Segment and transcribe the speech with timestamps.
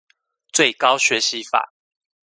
[0.51, 1.73] 最高學習法